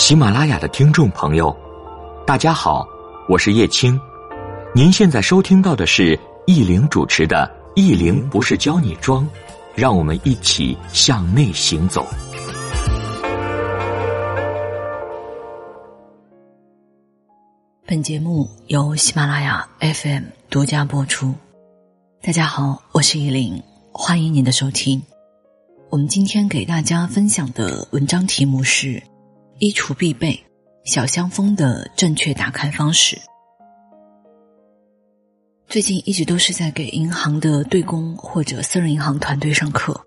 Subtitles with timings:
[0.00, 1.54] 喜马拉雅的听众朋友，
[2.26, 2.88] 大家好，
[3.28, 4.00] 我是叶青。
[4.74, 7.46] 您现在收听到的是易玲主持的
[7.76, 9.22] 《易玲不是教你装》，
[9.74, 12.08] 让我们一起向内行走。
[17.86, 21.34] 本节目由喜马拉雅 FM 独家播出。
[22.22, 23.62] 大家好，我是依林，
[23.92, 25.00] 欢迎您的收听。
[25.90, 29.00] 我们今天给大家分享的文章题目是
[29.60, 30.42] “衣橱必备
[30.84, 33.18] 小香风的正确打开方式”。
[35.68, 40.00] 最近一直都是在给银行的对公或者私人银行团队上课，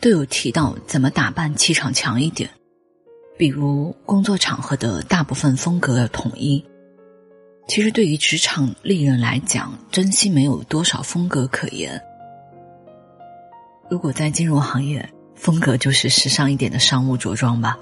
[0.00, 2.48] 都有提到怎么打扮气场强一点，
[3.36, 6.64] 比如工作场合的大部分风格要统一。
[7.68, 12.00] 其实，对于职场丽人来讲，真心没有多少风格可言。
[13.90, 17.78] 如果在金融行业，风格就是时尚一点的商务着装吧。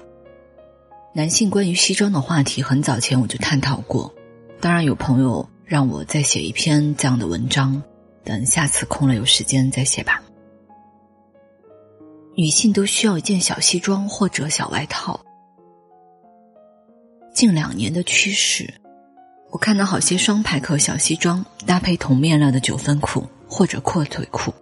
[1.17, 4.13] 男性关于西装的话题，很早前我就探讨过。
[4.59, 7.81] 当然，有朋友让我再写一篇这样的文章，
[8.25, 10.21] 等下次空了有时间再写吧。
[12.35, 15.17] 女性都需要一件小西装或者小外套。
[17.33, 18.73] 近两年的趋势。
[19.51, 24.53] 我看到好些双排扣小西装搭配同面料的九分裤或者阔腿裤，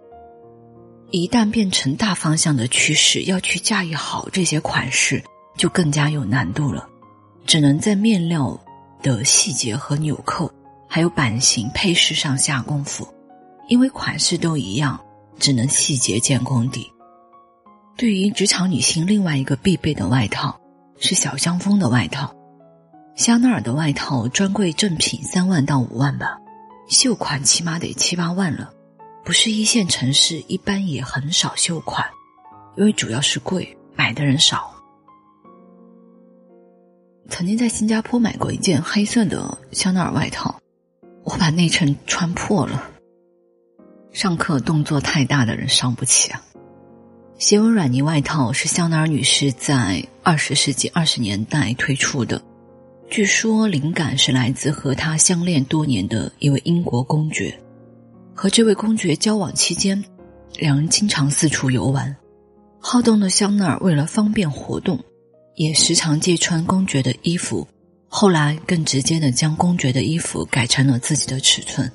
[1.10, 5.20] 一旦变成大方向的趋势，要去驾驭好这些款式
[5.56, 6.88] 就更加有难度了，
[7.46, 8.58] 只能在面料
[9.02, 10.50] 的细节和纽扣，
[10.88, 13.06] 还有版型配饰上下功夫，
[13.68, 14.98] 因为款式都一样，
[15.38, 16.90] 只能细节见功底。
[17.96, 20.60] 对于职场女性，另外一个必备的外套
[20.98, 22.34] 是小香风的外套。
[23.14, 26.36] 香奈儿的外套专柜正品三万到五万吧，
[26.88, 28.72] 秀款起码得七八万了。
[29.24, 32.04] 不是一线城市，一般也很少秀款，
[32.76, 34.73] 因为主要是贵，买的人少。
[37.28, 40.60] 曾经在新加坡买过一件黑色的香奈儿外套，
[41.24, 42.90] 我把内衬穿破了。
[44.12, 46.42] 上课动作太大的人伤不起啊。
[47.38, 52.40] 斜纹软呢外套是香奈儿女士在二十世纪二十年代推出的。
[53.10, 57.58] 据说灵感是来自和他相恋多年的一位英国公爵。
[58.34, 60.02] 和这位公爵交往期间，
[60.58, 62.14] 两人经常四处游玩。
[62.80, 64.98] 好动的香奈儿为了方便活动，
[65.54, 67.66] 也时常借穿公爵的衣服。
[68.08, 71.90] 后来更直接的将公爵的衣服改成了自己的尺寸。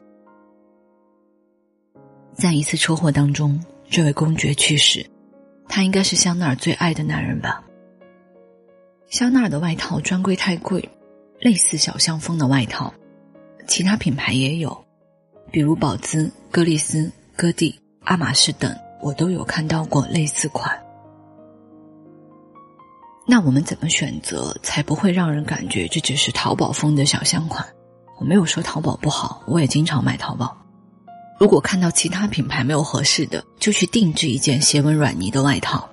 [2.33, 5.05] 在一次车祸当中，这位公爵去世。
[5.67, 7.63] 他应该是香奈儿最爱的男人吧。
[9.09, 10.87] 香奈儿的外套专柜太贵。
[11.41, 12.93] 类似小香风的外套，
[13.65, 14.85] 其他品牌也有，
[15.53, 20.77] 比如宝姿、歌丽丝、哥弟、阿玛仕等，我都有看到过类似款。
[23.31, 27.63] 那我们怎么选择才不会让人感觉这只是淘宝风的小香款？
[28.19, 30.57] 我没有说淘宝不好，我也经常买淘宝。
[31.39, 35.87] 如果看到其他品牌没有合适的，就去定制一件斜纹软呢的外套。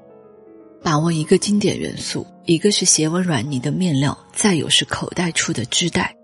[0.82, 6.14] 把握一个经典元素，一个是斜纹软呢的面料，再有是口袋处的织带，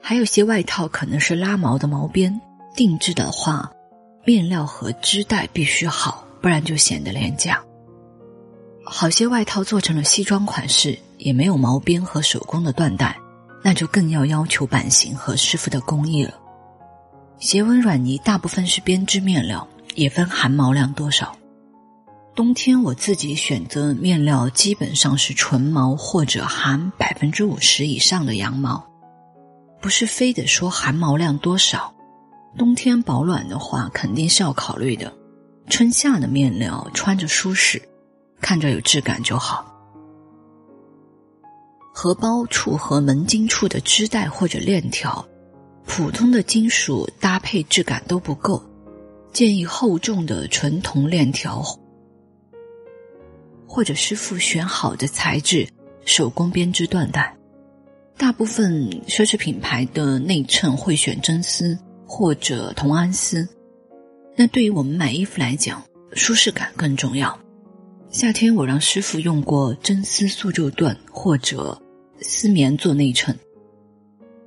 [0.00, 2.40] 还有些外套可能是拉毛的毛边。
[2.74, 3.70] 定制的话，
[4.24, 7.62] 面料和织带必须好，不然就显得廉价。
[8.88, 13.18] 好些外套做成了西装款式，也没有毛边和手工的缎带，
[13.62, 16.32] 那就更要要求版型和师傅的工艺了。
[17.40, 19.66] 斜纹软呢大部分是编织面料，
[19.96, 21.36] 也分含毛量多少。
[22.34, 28.86] 冬天我自己选择面料基本上是纯毛或者含百分之五十以上的羊毛，
[29.80, 31.92] 不是非得说含毛量多少。
[32.56, 35.12] 冬天保暖的话肯定是要考虑的，
[35.68, 37.82] 春夏的面料穿着舒适，
[38.40, 39.72] 看着有质感就好。
[41.92, 45.26] 荷包处和门襟处的织带或者链条，
[45.86, 48.62] 普通的金属搭配质感都不够，
[49.32, 51.64] 建议厚重的纯铜链条。
[53.66, 55.66] 或者师傅选好的材质，
[56.04, 57.36] 手工编织缎带。
[58.16, 63.46] 大部分奢侈品牌的内衬会选真丝或者铜安丝。
[64.36, 67.38] 那对于我们买衣服来讲，舒适感更重要。
[68.16, 71.78] 夏天我让师傅用过真丝素绉缎或者
[72.18, 73.38] 丝棉做内衬，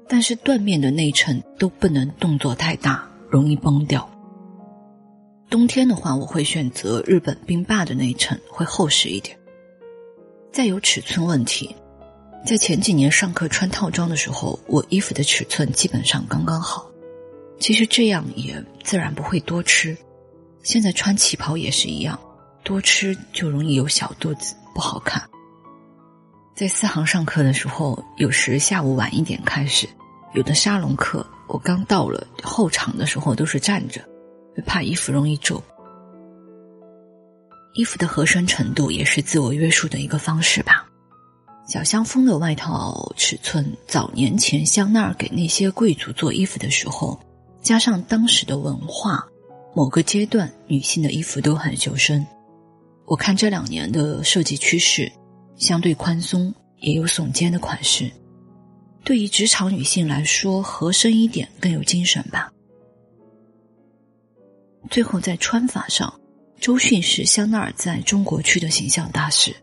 [0.07, 4.09] 但是缎面的内衬都不能动作太大，容易崩掉。
[5.51, 9.37] 冬天的话，我会选择日本冰霸的内衬，会厚实一点。
[10.51, 11.75] 再有尺寸问题，
[12.43, 16.89] 在前几年上课穿套装的时候，我衣服的尺寸基本上刚刚好。
[17.59, 19.95] 其实这样也自然不会多吃。
[20.63, 22.19] 现在穿旗袍也是一样，
[22.69, 25.27] 多吃就容易有小肚子，不好看。
[26.53, 29.89] 在四行上课的时候，有时下午晚一点开始，
[30.35, 34.07] 有的沙龙课我刚到了后场的时候都是站着，
[34.67, 35.59] 怕衣服容易皱。
[37.73, 40.85] 衣服的合身程度也是自我约束的一个方式吧。
[41.67, 47.19] 小香风的外套尺寸，早年前香奈儿给那些贵族做衣服的时候，
[47.63, 49.25] 加上当时的文化，
[49.73, 52.23] 某个阶段女性的衣服都很修身。
[53.09, 55.11] 我看这两年的设计趋势，
[55.57, 58.07] 相对宽松，也有耸肩的款式。
[59.03, 62.51] 对于职场女性来说，合身一点更有精神吧。
[64.91, 66.13] 最后在穿法上，
[66.59, 69.55] 周迅是香奈儿在中国区的形象大使。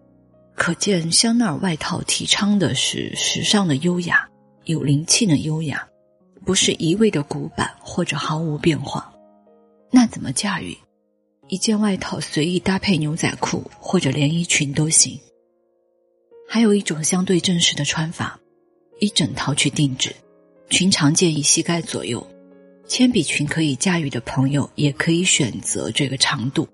[0.57, 4.29] 可见，香奈儿外套提倡的是时尚的优雅，
[4.65, 5.87] 有灵气的优雅，
[6.45, 9.15] 不是一味的古板或者毫无变化。
[9.93, 10.77] 那怎么驾驭？
[11.49, 15.19] 一件外套随意搭配牛仔裤或者连衣裙都行。
[16.49, 18.39] 还有一种相对正式的穿法，
[19.01, 20.15] 一整套去定制，
[20.71, 22.25] 裙长建议膝盖左右。
[22.89, 26.69] 铅笔裙可以驾驭的朋友，也可以选择这个长度，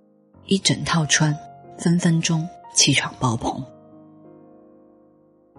[0.46, 1.34] 一整套穿，
[1.78, 3.64] 分分钟气场爆棚。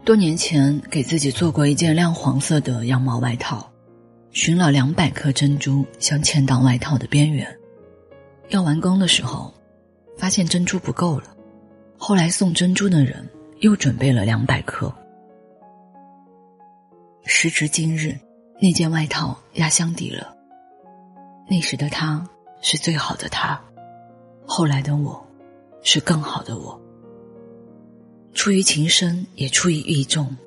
[0.06, 3.68] 多年前给自己做过一件亮黄色的羊毛外套，
[4.31, 7.48] 寻了两百颗珍珠，镶嵌到外套的边缘。
[8.54, 9.52] 要完工的时候，
[10.16, 11.36] 发现珍珠不够了。
[11.98, 13.28] 后来送珍珠的人
[13.62, 14.94] 又准备了两百颗。
[17.26, 18.16] 时至今日，
[18.62, 20.36] 那件外套压箱底了。
[21.50, 22.24] 那时的他
[22.62, 23.60] 是最好的他，
[24.46, 25.26] 后来的我，
[25.82, 26.80] 是更好的我。
[28.36, 30.38] 出于情深，也出于义重，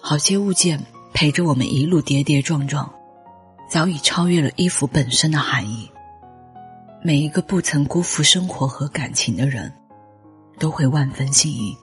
[0.00, 0.80] 好些物件
[1.12, 2.88] 陪着我们一路跌跌撞撞，
[3.68, 5.90] 早已超越了衣服本身的含义。
[7.02, 9.72] 每一个不曾辜负生活和感情的人，
[10.58, 11.74] 都会万分幸运。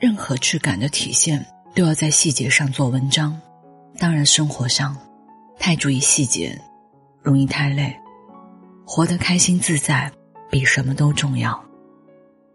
[0.00, 1.44] 任何质感的体现，
[1.74, 3.38] 都要在细节上做文章。
[3.98, 4.96] 当然，生活上，
[5.58, 6.58] 太注意细节，
[7.22, 7.94] 容易太累。
[8.86, 10.10] 活得开心自在，
[10.50, 11.62] 比什么都重要。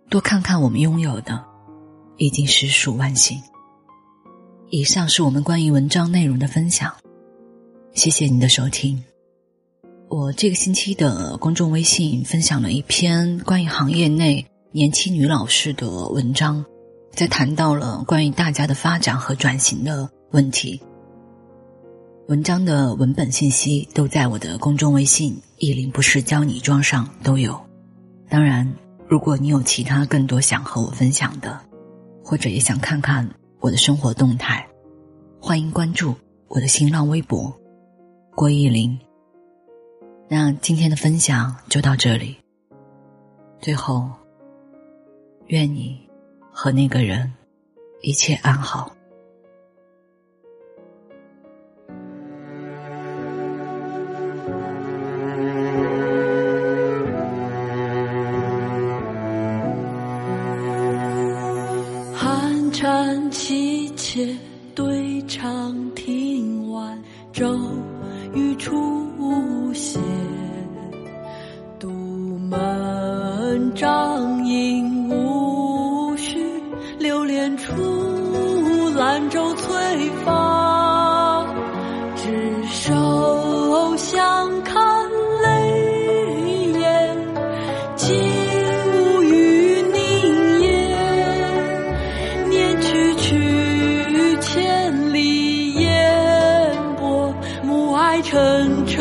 [0.10, 1.44] 多看看我们拥有的，
[2.18, 3.40] 已经实属万幸。
[4.72, 6.92] 以上是我们关于文章内容的分享，
[7.94, 9.04] 谢谢你的收听。
[10.10, 16.66] 我这个星期的公众微信分享了一篇关于行业内年轻女老师的文章，
[17.12, 20.82] 在谈到了关于大家的发展和转型的问题。
[22.28, 27.60] 文章的文本信息都在我的公众微信“意林不是教你装”上都有，
[28.28, 28.68] 当然。
[29.08, 31.60] 如果你有其他更多想和我分享的，
[32.24, 33.28] 或者也想看看
[33.60, 34.68] 我的生活动态，
[35.42, 36.14] 欢迎关注
[36.48, 37.52] 我的新浪微博
[38.36, 39.00] 郭依林。
[40.32, 42.38] 那今天的分享就到这里。
[43.60, 44.08] 最后，
[45.48, 46.08] 愿你
[46.52, 47.34] 和那个人
[48.02, 48.96] 一切安好。
[73.80, 76.38] 张影无绪，
[76.98, 77.72] 流连处，
[78.98, 79.74] 兰舟翠
[80.26, 81.48] 发，
[82.18, 84.84] 执手相看
[85.44, 85.48] 泪
[86.78, 87.18] 眼，
[87.96, 88.22] 竟
[88.92, 90.68] 无语凝噎。
[92.50, 97.34] 念去去，千里烟波，
[97.64, 99.00] 暮霭沉沉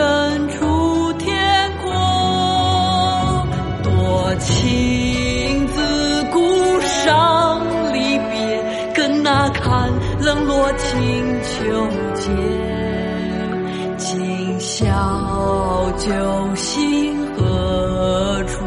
[10.76, 12.30] 清秋节。
[13.96, 14.86] 今宵
[15.96, 16.06] 酒
[16.54, 18.64] 醒何处？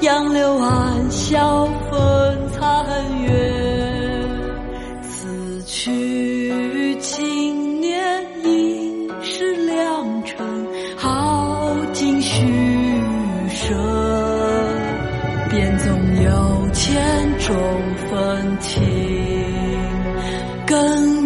[0.00, 2.62] 杨柳岸，晓风残
[3.22, 3.28] 月。
[5.02, 10.38] 此去经年，应是良辰
[10.96, 12.46] 好景虚
[13.50, 13.74] 设。
[15.50, 15.88] 便纵
[16.22, 17.02] 有千
[17.40, 17.54] 种
[18.08, 18.80] 风情，
[20.66, 21.19] 更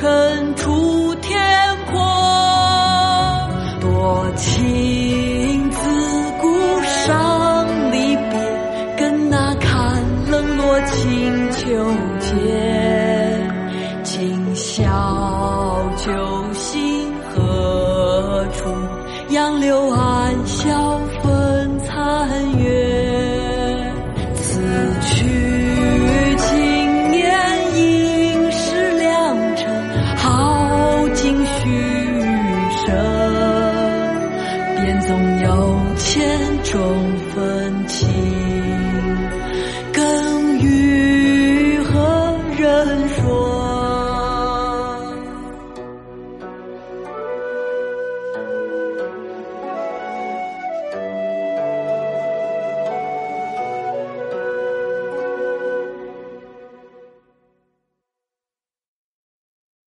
[0.00, 1.38] 沉沉出天
[1.92, 2.00] 阔。
[3.82, 5.78] 多情自
[6.40, 6.48] 古
[6.82, 8.32] 伤离别，
[8.96, 11.66] 更那看冷落清秋
[12.18, 12.30] 节。
[14.02, 14.82] 今宵
[15.98, 16.10] 酒
[16.54, 18.70] 醒何处？
[19.28, 20.98] 杨柳暗笑。